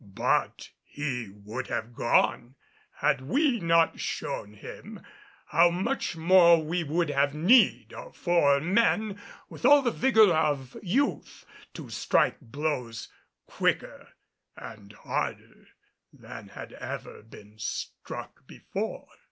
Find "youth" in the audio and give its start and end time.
10.81-11.45